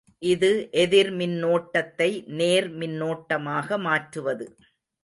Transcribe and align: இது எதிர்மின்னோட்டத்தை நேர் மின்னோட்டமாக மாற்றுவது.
இது 0.23 0.49
எதிர்மின்னோட்டத்தை 0.73 2.09
நேர் 2.39 2.69
மின்னோட்டமாக 2.75 3.77
மாற்றுவது. 3.79 4.47